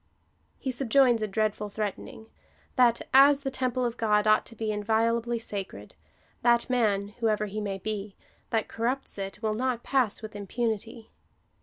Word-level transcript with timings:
He 0.57 0.71
subjoins 0.71 1.21
a 1.21 1.27
dreadful 1.27 1.69
threatening— 1.69 2.25
that, 2.75 3.03
as 3.13 3.41
the 3.41 3.51
tem, 3.51 3.73
ple 3.73 3.85
of 3.85 3.97
God 3.97 4.25
ought 4.25 4.47
to 4.47 4.55
be 4.55 4.71
inviolably 4.71 5.37
sacred, 5.37 5.93
that 6.41 6.67
man, 6.71 7.09
whoever 7.19 7.45
he 7.45 7.61
may 7.61 7.77
be, 7.77 8.15
that 8.49 8.67
coiTupts 8.67 9.19
it, 9.19 9.43
will 9.43 9.53
not 9.53 9.83
pass 9.83 10.23
with 10.23 10.35
impunity. 10.35 11.11